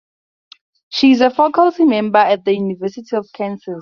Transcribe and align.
She 0.89 1.11
is 1.11 1.21
a 1.21 1.29
faculty 1.29 1.85
member 1.85 2.17
at 2.17 2.43
the 2.43 2.55
University 2.55 3.15
of 3.15 3.27
Kansas. 3.35 3.69